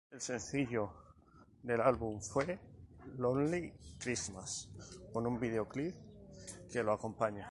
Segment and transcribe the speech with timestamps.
[0.09, 0.91] El sencillo
[1.63, 2.59] del álbum fue
[3.17, 4.69] "Lonely Christmas",
[5.13, 5.95] con un videoclip
[6.71, 7.49] que lo acompaña.